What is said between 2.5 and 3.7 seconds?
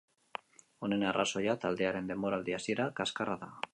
hasiera kaskarra da.